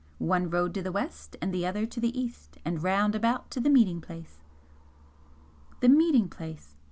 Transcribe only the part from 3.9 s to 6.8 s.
place!" The meeting place!